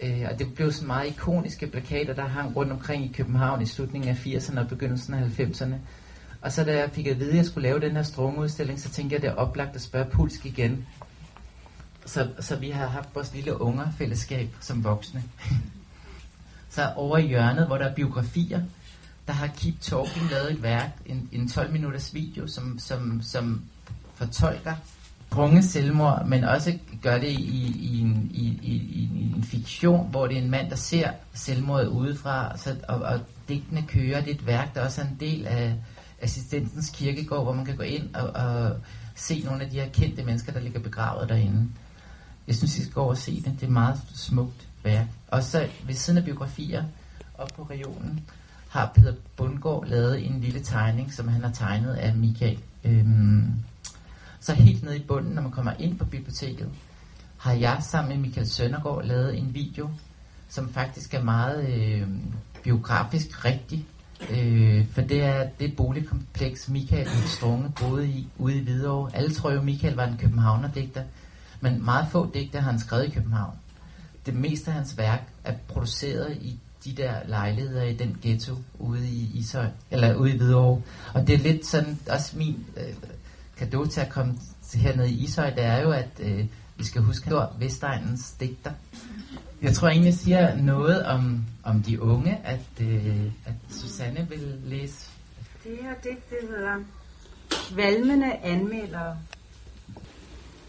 [0.00, 3.66] Øh, og det blev sådan meget ikoniske plakater, der hang rundt omkring i København i
[3.66, 5.74] slutningen af 80'erne og begyndelsen af 90'erne.
[6.40, 8.90] Og så da jeg fik at vide, at jeg skulle lave den her strungudstilling, så
[8.90, 10.86] tænkte jeg, at det er oplagt at spørge Pulsk igen.
[12.04, 15.22] Så, så vi har haft vores lille ungerfællesskab som voksne
[16.76, 18.60] så over i hjørnet, hvor der er biografier,
[19.26, 23.62] der har Keep Talking lavet et værk, en, en 12 minutters video, som, som, som
[24.14, 24.74] fortolker
[25.36, 30.26] unge selvmord, men også gør det i, i, en, i, i, i en fiktion, hvor
[30.26, 34.20] det er en mand, der ser selvmordet udefra, så, og, og digtene kører.
[34.20, 35.74] Det er et værk, der også er en del af
[36.22, 38.76] assistentens kirkegård, hvor man kan gå ind og, og
[39.14, 41.68] se nogle af de her kendte mennesker, der ligger begravet derinde.
[42.46, 43.56] Jeg synes, I skal gå og se det.
[43.60, 45.06] Det er meget smukt værk.
[45.28, 46.84] Og så ved siden af biografier,
[47.38, 48.20] op på regionen,
[48.68, 52.58] har Peter Bundgaard lavet en lille tegning, som han har tegnet af Michael.
[52.84, 53.54] Øhm,
[54.40, 56.68] så helt nede i bunden, når man kommer ind på biblioteket,
[57.38, 59.90] har jeg sammen med Michael Søndergaard lavet en video,
[60.48, 62.08] som faktisk er meget øh,
[62.64, 63.86] biografisk rigtig.
[64.30, 69.10] Øh, for det er det boligkompleks, Michael Strunge boede i ude i Hvidovre.
[69.14, 71.02] Alle tror jo, Michael var en københavner-digter,
[71.60, 73.56] men meget få digter har han skrevet i København.
[74.26, 79.08] Det meste af hans værk er produceret i de der lejligheder i den ghetto ude
[79.08, 80.82] i Ishøj, eller ude i Hvidovre.
[81.14, 82.94] Og det er lidt sådan, også min øh,
[83.90, 84.34] til at komme
[84.74, 88.72] hernede i Ishøj, det er jo, at øh, vi skal huske at Vestegnens digter.
[89.62, 94.58] Jeg tror egentlig, jeg siger noget om, om de unge, at, øh, at Susanne vil
[94.64, 95.10] læse.
[95.64, 96.76] Det her digt, det hedder
[97.50, 99.18] Kvalmende anmeldere.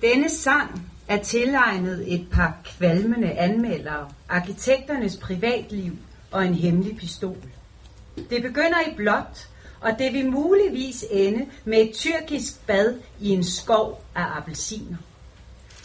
[0.02, 5.94] Denne sang er tilegnet et par kvalmende anmeldere, arkitekternes privatliv
[6.32, 7.38] og en hemmelig pistol.
[8.30, 9.50] Det begynder i blåt,
[9.82, 14.98] og det vil muligvis ende med et tyrkisk bad i en skov af appelsiner.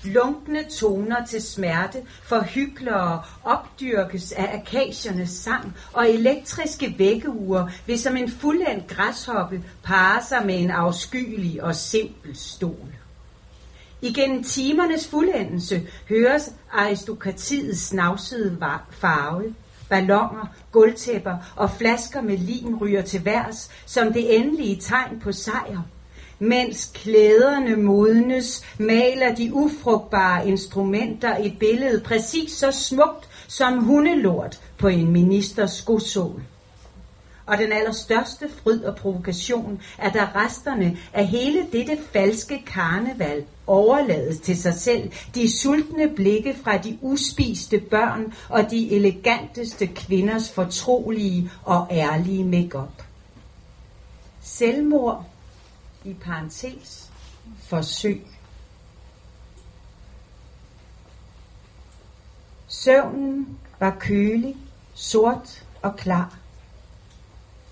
[0.05, 8.17] Lunkne toner til smerte for hyklere opdyrkes af akaciernes sang, og elektriske vækkeuger vil som
[8.17, 13.02] en fuldendt græshoppe parre sig med en afskyelig og simpel stol.
[14.05, 18.59] Igennem timernes fuldendelse høres aristokratiets snavsede
[18.91, 19.55] farve,
[19.89, 25.83] ballonger, gulvtæpper og flasker med lin ryger til værs som det endelige tegn på sejr.
[26.39, 34.89] Mens klæderne modnes, maler de ufrugtbare instrumenter et billede præcis så smukt som hundelort på
[34.89, 36.43] en ministers skosål.
[37.47, 44.41] Og den allerstørste fryd og provokation er da resterne af hele dette falske karneval overlades
[44.41, 45.13] til sig selv.
[45.35, 53.03] De sultne blikke fra de uspiste børn og de eleganteste kvinders fortrolige og ærlige makeup.
[54.41, 55.25] Selvmord
[56.05, 57.11] i parentes
[57.59, 58.23] forsøg.
[62.69, 64.57] Søvnen var kølig,
[64.95, 66.42] sort og klar.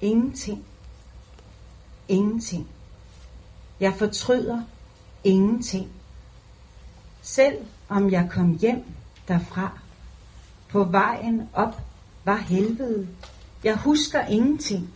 [0.00, 0.64] Ingenting.
[2.08, 2.68] Ingenting.
[3.80, 4.62] Jeg fortryder
[5.24, 5.88] ingenting.
[7.22, 7.58] Selv
[7.88, 8.84] om jeg kom hjem
[9.28, 9.78] derfra.
[10.68, 11.80] På vejen op
[12.24, 13.08] var helvede.
[13.64, 14.90] Jeg husker ingenting.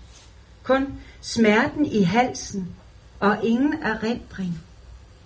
[0.63, 0.87] Kun
[1.21, 2.75] smerten i halsen
[3.21, 4.61] og ingen erindring.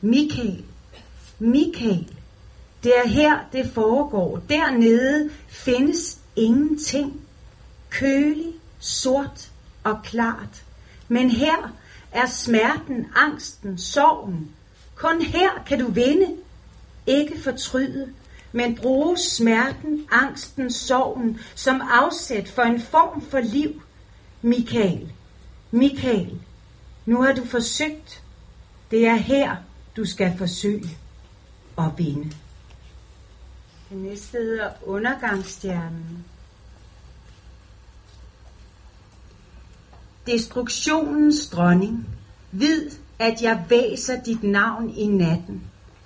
[0.00, 0.64] Michael,
[1.38, 2.14] Michael,
[2.82, 4.40] det er her, det foregår.
[4.48, 7.20] Dernede findes ingenting.
[7.90, 9.50] Kølig, sort
[9.84, 10.64] og klart.
[11.08, 11.76] Men her
[12.12, 14.50] er smerten, angsten, sorgen.
[14.94, 16.36] Kun her kan du vinde.
[17.06, 18.12] Ikke fortryde,
[18.52, 23.82] men bruge smerten, angsten, sorgen som afsæt for en form for liv.
[24.42, 25.12] Michael,
[25.70, 26.40] Michael,
[27.06, 28.22] nu har du forsøgt.
[28.90, 29.56] Det er her,
[29.96, 30.98] du skal forsøge
[31.78, 32.32] at vinde.
[33.90, 36.24] Den næste hedder Undergangsstjernen.
[40.28, 42.06] Destruktionens dronning,
[42.52, 45.62] vid, at jeg væser dit navn i natten.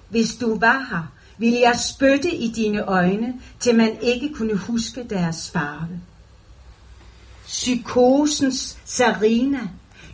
[0.08, 5.06] Hvis du var her, ville jeg spytte i dine øjne, til man ikke kunne huske
[5.10, 6.00] deres farve.
[7.46, 9.60] Psykosens Sarina,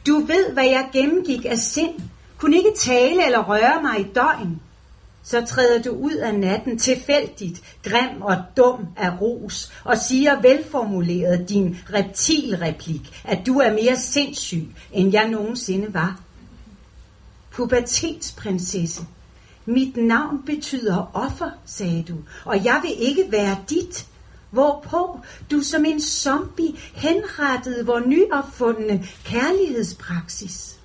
[0.07, 1.95] du ved, hvad jeg gennemgik af sind,
[2.39, 4.61] kunne ikke tale eller røre mig i døgn.
[5.31, 11.49] Så træder du ud af natten tilfældigt, grim og dum af ros, og siger velformuleret
[11.49, 16.21] din reptilreplik, at du er mere sindssyg, end jeg nogensinde var.
[17.51, 19.03] Pubertetsprinsesse,
[19.67, 22.15] mit navn betyder offer, sagde du,
[22.45, 24.07] og jeg vil ikke være dit.
[24.51, 30.78] Hvorpå du som en zombie henrettede vor nyopfundne kærlighedspraksis.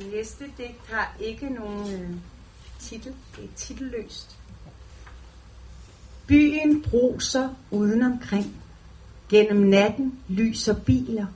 [0.00, 2.10] Næste digt har ikke nogen øh,
[2.78, 3.12] titel.
[3.36, 4.36] Det er titelløst.
[6.26, 8.56] Byen bruser udenomkring.
[9.28, 11.26] Gennem natten lyser biler.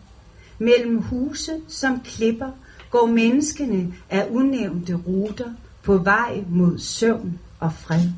[0.59, 2.51] Mellem huse som klipper
[2.91, 8.09] går menneskene af unævnte ruter på vej mod søvn og fred.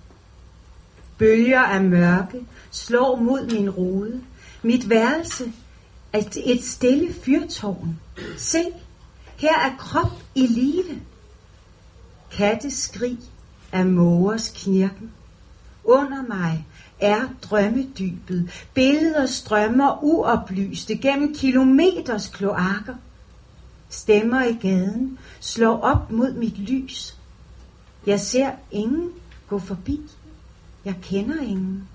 [1.19, 4.21] Bølger af mørke slår mod min rode.
[4.63, 5.53] Mit værelse
[6.13, 8.01] er et stille fyrtårn.
[8.37, 8.65] Se,
[9.43, 11.01] her er krop i live.
[12.31, 13.19] Katte skrig
[13.73, 15.13] af mågers knirken.
[15.85, 16.67] Under mig
[17.01, 18.67] er drømmedybet.
[18.75, 22.95] Billeder strømmer uoplyste gennem kilometers kloakker.
[23.89, 27.19] Stemmer i gaden slår op mod mit lys.
[28.07, 29.11] Jeg ser ingen
[29.49, 30.01] gå forbi.
[30.85, 31.89] Jeg kender ingen.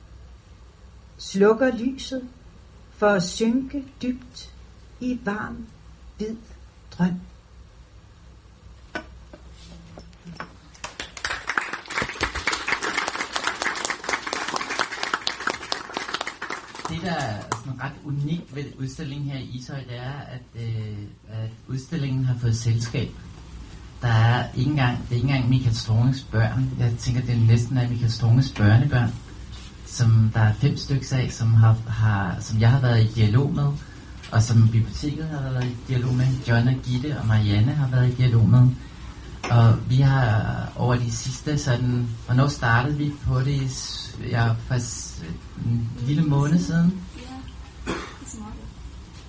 [1.18, 2.28] Slukker lyset
[2.92, 4.54] for at synke dybt
[5.00, 5.66] i varm,
[6.18, 6.36] hvid
[6.92, 7.20] drøm.
[16.98, 20.98] Det, der er sådan ret unikt ved udstillingen her i Ishøj, det er, at, øh,
[21.30, 23.10] at udstillingen har fået selskab.
[24.02, 26.72] Der er ikke engang, det er ikke engang Michael Strunges børn.
[26.80, 29.14] Jeg tænker, det er næsten af Michael Strunges børnebørn,
[29.86, 33.54] som der er fem stykker af, som, har, har, som jeg har været i dialog
[33.54, 33.68] med,
[34.32, 36.26] og som biblioteket har været i dialog med.
[36.48, 38.68] John og Gitte og Marianne har været i dialog med.
[39.44, 43.72] Og vi har over de sidste sådan, hvornår startede vi på det?
[44.32, 45.24] Jeg først
[45.66, 47.02] en lille måned siden.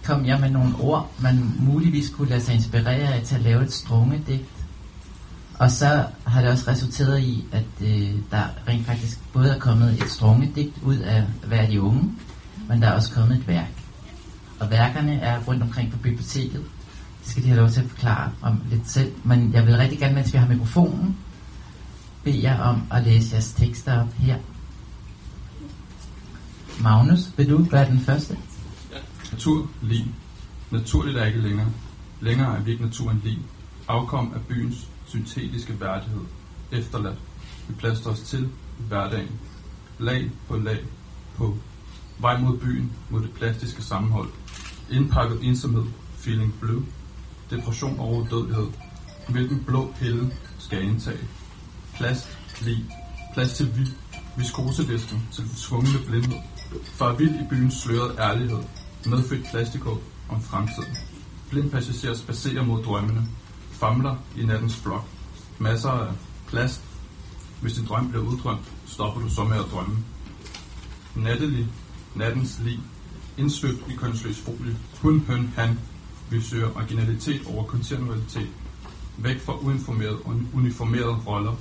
[0.05, 3.63] Kom jeg med nogle ord, man muligvis kunne lade sig inspirere af til at lave
[3.63, 4.45] et strungedigt.
[5.59, 10.03] Og så har det også resulteret i, at øh, der rent faktisk både er kommet
[10.03, 12.13] et strungedigt ud af hver de unge,
[12.69, 13.83] men der er også kommet et værk.
[14.61, 16.65] Og værkerne er rundt omkring på biblioteket.
[17.21, 19.13] Det skal de have lov til at forklare om lidt selv.
[19.25, 21.17] Men jeg vil rigtig gerne, mens vi har mikrofonen,
[22.25, 24.37] bede jer om at læse jeres tekster op her.
[26.83, 28.39] Magnus, vil du være den første?
[29.33, 30.15] Natur, lig.
[30.71, 31.73] Naturligt er ikke længere.
[32.21, 33.39] Længere er vi ikke naturen lig.
[33.89, 36.21] Afkom af byens syntetiske værdighed.
[36.73, 37.19] Efterladt.
[37.69, 38.45] Vi plaster os til
[38.79, 39.41] i hverdagen.
[39.99, 40.79] Lag på lag
[41.37, 41.57] på.
[42.19, 44.29] Vej mod byen, mod det plastiske sammenhold.
[44.91, 45.85] Indpakket ensomhed.
[46.17, 46.87] Feeling blue.
[47.51, 48.67] Depression over dødelighed.
[49.29, 51.29] Hvilken blå pille skal jeg indtage?
[51.95, 52.85] Plast, lig.
[53.35, 53.87] Plads til vi.
[54.37, 56.58] Viskosedisken til tvungne blindhed.
[56.85, 58.63] Far vild i byens slørede ærlighed.
[59.07, 60.97] Medfødt plastikåb om fremtiden.
[61.51, 63.29] Blind passager spacerer mod drømmene.
[63.71, 65.05] Famler i nattens flok.
[65.59, 66.13] Masser af
[66.47, 66.83] plast.
[67.61, 69.97] Hvis din drøm bliver uddrømt, stopper du så med at drømme.
[71.15, 71.67] Nattelig,
[72.15, 72.81] nattens liv,
[73.39, 74.77] Indsvøbt i kønsløs folie.
[75.03, 75.79] Hun, høn, han.
[76.31, 78.49] Vi søger originalitet over kontinuitet.
[79.17, 81.55] Væk fra uinformerede og uniformerede roller.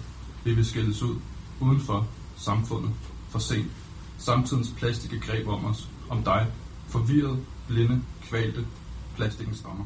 [0.44, 1.16] Vi vil skilles ud.
[1.60, 2.92] Uden for samfundet.
[3.30, 3.72] For sent.
[4.18, 5.90] Samtidens plastiske greb om os.
[6.10, 6.48] Om dig.
[6.88, 8.66] Forvirret, blinde, kvalte.
[9.16, 9.86] Plastikken stammer.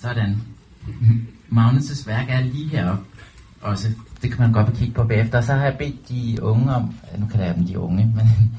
[0.00, 0.42] Sådan.
[1.50, 3.04] Magnus' værk er lige heroppe
[3.60, 3.88] også.
[4.22, 5.38] Det kan man godt kigge på bagefter.
[5.38, 8.58] Og så har jeg bedt de unge om, nu kan jeg dem de unge, men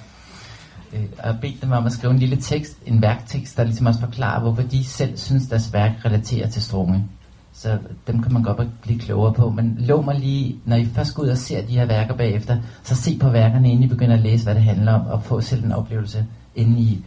[0.93, 3.99] Øh, og bedt dem om at skrive en lille tekst, en værktekst, der ligesom også
[3.99, 7.05] forklarer, hvorfor de selv synes, deres værk relaterer til Strunge.
[7.53, 9.49] Så dem kan man godt blive klogere på.
[9.49, 12.61] Men lov mig lige, når I først går ud og ser de her værker bagefter,
[12.83, 15.41] så se på værkerne, inden I begynder at læse, hvad det handler om, og få
[15.41, 17.05] selv en oplevelse, inden I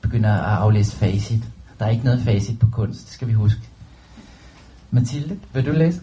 [0.00, 1.42] begynder at aflæse facit.
[1.78, 3.60] Der er ikke noget facit på kunst, det skal vi huske.
[4.90, 6.00] Mathilde, vil du læse?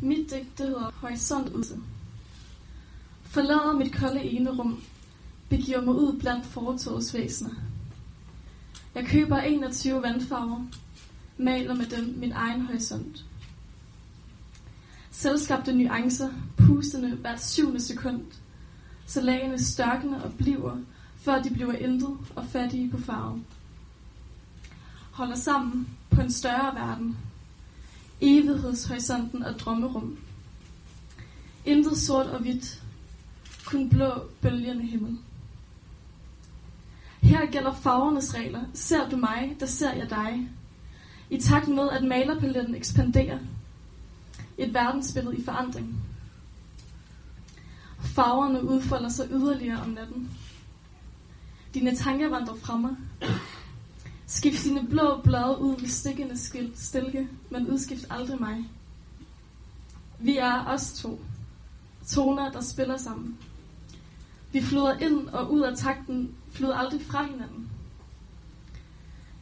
[0.00, 1.74] Mit digt, det hedder Horisontudse.
[3.22, 4.80] Forlader mit kolde enerum,
[5.56, 7.54] begiver mig ud blandt fortogets væsener.
[8.94, 10.66] Jeg køber 21 vandfarver,
[11.36, 13.24] maler med dem min egen horisont.
[15.10, 18.22] Selskabte nuancer, pustende hvert syvende sekund,
[19.06, 20.78] så lagene størkner og bliver,
[21.16, 23.46] før de bliver intet og fattige på farven.
[25.10, 27.16] Holder sammen på en større verden,
[28.20, 30.18] evighedshorisonten og drømmerum.
[31.64, 32.82] Intet sort og hvidt,
[33.64, 34.10] kun blå
[34.40, 35.18] bølgende himmel.
[37.22, 38.60] Her gælder farvernes regler.
[38.74, 40.48] Ser du mig, der ser jeg dig.
[41.30, 43.38] I takt med, at malerpaletten ekspanderer.
[44.58, 45.94] Et verdensbillede i forandring.
[48.00, 50.30] Farverne udfolder sig yderligere om natten.
[51.74, 52.96] Dine tanker vandrer fra mig.
[54.26, 56.38] Skift dine blå blade ud med stikkende
[56.74, 58.64] stilke, men udskift aldrig mig.
[60.18, 61.20] Vi er os to.
[62.08, 63.38] Toner, der spiller sammen.
[64.52, 67.68] Vi flyder ind og ud af takten, flyder aldrig fra hinanden.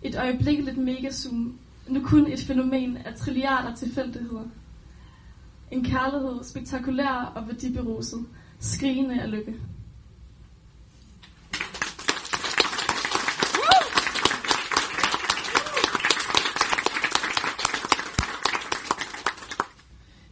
[0.02, 4.44] Et øjeblikkeligt megazoom, nu kun et fænomen af trilliarder tilfældigheder.
[5.70, 8.26] En kærlighed, spektakulær og værdiberuset,
[8.58, 9.56] skrigende af lykke.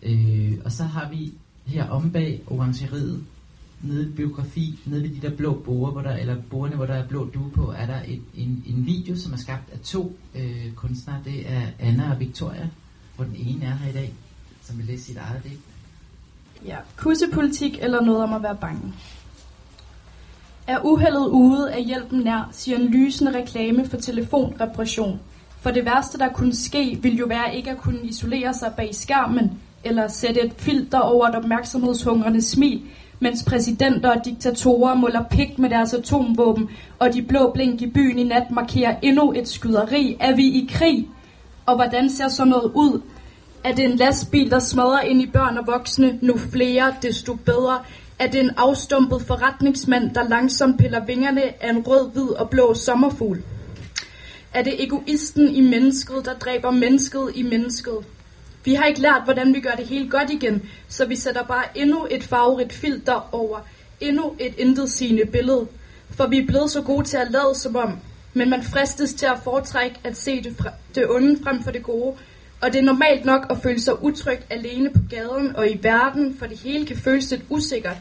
[0.02, 1.32] Øh, og så har vi
[1.66, 3.24] her om bag orangeriet
[3.82, 6.94] nede i biografi, nede ved de der blå borer, hvor der, eller borerne, hvor der
[6.94, 10.16] er blå due på, er der et, en, en video, som er skabt af to
[10.34, 11.16] øh, kunstnere.
[11.24, 12.68] Det er Anna og Victoria,
[13.16, 14.14] hvor den ene er her i dag,
[14.62, 15.60] som vil læse sit eget digt.
[16.66, 18.92] Ja, kussepolitik eller noget om at være bange.
[20.66, 25.20] Er uheldet ude af hjælpen nær, siger en lysende reklame for telefonreparation.
[25.60, 28.94] For det værste, der kunne ske, vil jo være ikke at kunne isolere sig bag
[28.94, 29.50] skærmen,
[29.84, 32.82] eller sætte et filter over et opmærksomhedshungrende smil,
[33.20, 38.18] mens præsidenter og diktatorer måler pik med deres atomvåben, og de blå blink i byen
[38.18, 40.16] i nat markerer endnu et skyderi.
[40.20, 41.08] Er vi i krig?
[41.66, 42.98] Og hvordan ser så noget ud?
[43.64, 46.18] Er det en lastbil, der smadrer ind i børn og voksne?
[46.20, 47.80] Nu flere, desto bedre.
[48.18, 52.74] Er det en afstumpet forretningsmand, der langsomt piller vingerne af en rød, hvid og blå
[52.74, 53.40] sommerfugl?
[54.54, 58.04] Er det egoisten i mennesket, der dræber mennesket i mennesket?
[58.68, 61.64] Vi har ikke lært, hvordan vi gør det helt godt igen, så vi sætter bare
[61.74, 63.58] endnu et farverigt filter over
[64.00, 65.66] endnu et intetsigende billede.
[66.10, 67.98] For vi er blevet så gode til at lade som om,
[68.34, 71.82] men man fristes til at foretrække at se det, fra, det onde frem for det
[71.82, 72.16] gode.
[72.60, 76.36] Og det er normalt nok at føle sig utrygt alene på gaden og i verden,
[76.38, 77.96] for det hele kan føles lidt usikkert.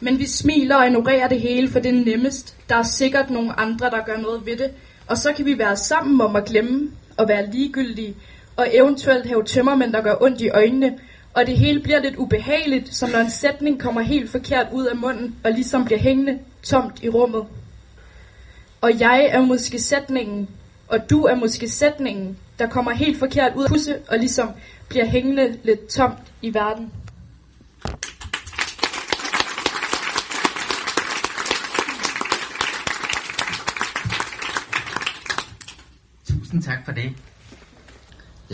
[0.00, 2.56] Men vi smiler og ignorerer det hele, for det er nemmest.
[2.68, 4.70] Der er sikkert nogle andre, der gør noget ved det.
[5.06, 8.14] Og så kan vi være sammen om at glemme og være ligegyldige,
[8.56, 10.98] og eventuelt have tømmermænd, der gør ondt i øjnene,
[11.34, 14.96] og det hele bliver lidt ubehageligt, som når en sætning kommer helt forkert ud af
[14.96, 17.44] munden, og ligesom bliver hængende tomt i rummet.
[18.80, 20.48] Og jeg er måske sætningen,
[20.88, 24.48] og du er måske sætningen, der kommer helt forkert ud af pusse og ligesom
[24.88, 26.92] bliver hængende lidt tomt i verden.
[36.28, 37.12] Tusind tak for det.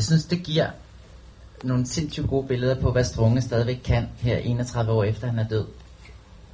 [0.01, 0.71] Jeg synes, det giver
[1.65, 5.49] nogle sindssygt gode billeder på, hvad Strunge stadigvæk kan her 31 år efter han er
[5.49, 5.67] død.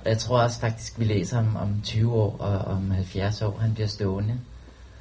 [0.04, 3.58] Og jeg tror også faktisk, vi læser om, om 20 år og om 70 år,
[3.58, 4.40] han bliver stående.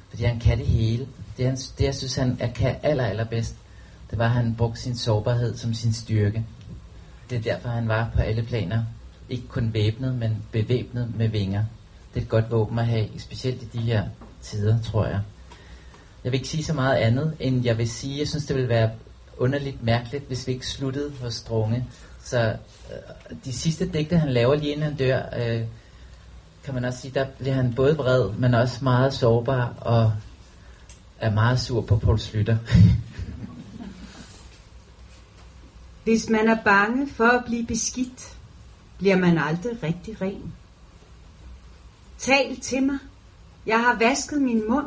[0.08, 1.08] Fordi han kan det hele.
[1.36, 3.56] Det, han, det jeg synes, han er, kan aller, allerbedst,
[4.10, 6.44] det var, at han brugte sin sårbarhed som sin styrke.
[7.30, 8.84] Det er derfor, han var på alle planer.
[9.28, 11.64] Ikke kun væbnet, men bevæbnet med vinger.
[12.14, 14.04] Det er et godt våben at have, specielt i de her
[14.42, 15.20] tider, tror jeg.
[16.26, 18.68] Jeg vil ikke sige så meget andet, end jeg vil sige, jeg synes, det vil
[18.68, 18.90] være
[19.38, 21.86] underligt mærkeligt, hvis vi ikke sluttede hos Strunge.
[22.24, 22.56] Så øh,
[23.44, 25.62] de sidste digte, han laver lige inden han dør, øh,
[26.64, 30.12] kan man også sige, der bliver han både vred, men også meget sårbar og
[31.18, 32.56] er meget sur på Paul Slytter.
[36.04, 38.36] Hvis man er bange for at blive beskidt,
[38.98, 40.52] bliver man aldrig rigtig ren.
[42.18, 42.98] Tal til mig.
[43.66, 44.86] Jeg har vasket min mund.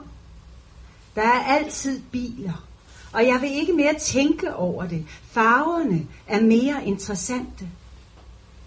[1.19, 2.65] Der er altid biler.
[3.13, 5.05] Og jeg vil ikke mere tænke over det.
[5.23, 7.69] Farverne er mere interessante.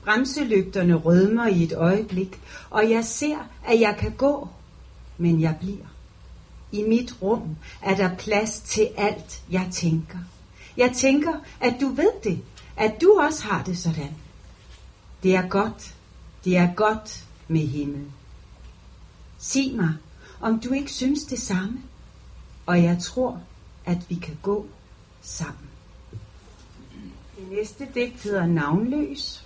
[0.05, 2.41] Bremselygterne rødmer i et øjeblik,
[2.71, 4.49] og jeg ser, at jeg kan gå,
[5.19, 5.87] men jeg bliver.
[6.73, 10.19] I mit rum er der plads til alt, jeg tænker.
[10.77, 12.41] Jeg tænker, at du ved det,
[12.77, 14.15] at du også har det sådan.
[15.23, 15.95] Det er godt,
[16.45, 18.05] det er godt med himmel.
[19.39, 19.95] Sig mig,
[20.41, 21.83] om du ikke synes det samme,
[22.67, 23.41] og jeg tror,
[23.85, 24.67] at vi kan gå
[25.23, 25.69] sammen.
[27.37, 29.45] Det næste digt hedder Navnløs.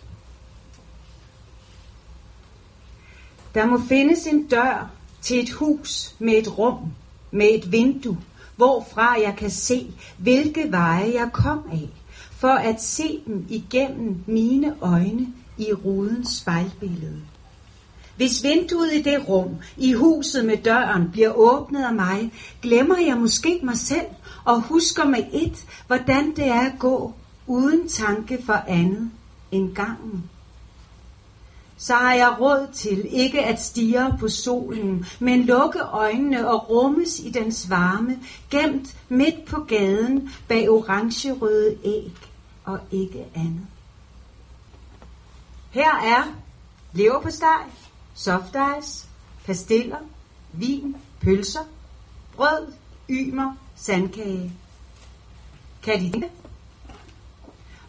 [3.55, 4.91] Der må findes en dør
[5.21, 6.93] til et hus med et rum,
[7.31, 8.19] med et vindue,
[8.57, 11.89] hvorfra jeg kan se, hvilke veje jeg kom af,
[12.31, 17.23] for at se dem igennem mine øjne i rudens spejlbillede.
[18.17, 23.17] Hvis vinduet i det rum, i huset med døren, bliver åbnet af mig, glemmer jeg
[23.17, 24.07] måske mig selv
[24.45, 27.13] og husker med et, hvordan det er at gå
[27.47, 29.11] uden tanke for andet
[29.51, 30.31] end gangen.
[31.79, 37.21] Så har jeg råd til ikke at stige på solen, men lukke øjnene og rummes
[37.21, 38.19] i dens varme,
[38.51, 42.13] gemt midt på gaden bag orangerøde æg
[42.65, 43.67] og ikke andet.
[45.71, 46.33] Her er
[46.93, 47.63] leverpostej,
[48.17, 49.07] soft ice,
[49.45, 49.99] pastiller,
[50.53, 51.65] vin, pølser,
[52.37, 52.73] brød,
[53.11, 54.53] ymer, sandkage.
[55.83, 56.31] Kan de det?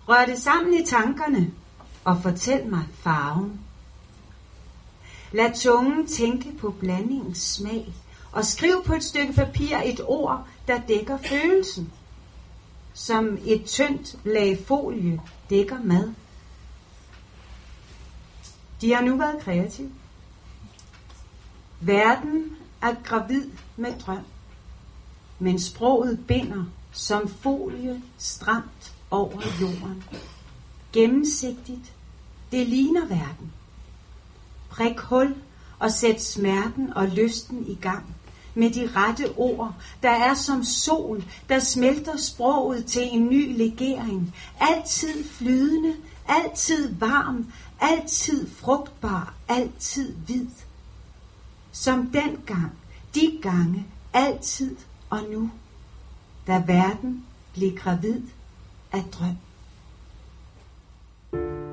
[0.08, 1.52] Rør det sammen i tankerne
[2.04, 3.60] og fortæl mig farven.
[5.32, 7.94] Lad tungen tænke på blandingens smag
[8.32, 11.92] og skriv på et stykke papir et ord, der dækker følelsen.
[12.94, 16.14] Som et tyndt lag folie dækker mad.
[18.82, 19.92] De har nu været kreative.
[21.80, 24.26] Verden er gravid med drøm,
[25.40, 30.04] men sproget binder som folie stramt over jorden.
[30.94, 31.94] Gennemsigtigt,
[32.52, 33.54] det ligner verden.
[34.70, 35.36] Prik hul
[35.80, 38.16] og sæt smerten og lysten i gang
[38.58, 39.74] med de rette ord,
[40.04, 44.36] der er som sol, der smelter sproget til en ny legering.
[44.60, 45.96] Altid flydende,
[46.28, 47.52] altid varm,
[47.82, 50.48] altid frugtbar, altid hvid
[51.78, 52.72] som dengang,
[53.16, 54.76] de gange, altid
[55.10, 55.52] og nu,
[56.48, 58.22] da verden blev gravid
[58.92, 59.38] af drøm.
[61.32, 61.67] thank you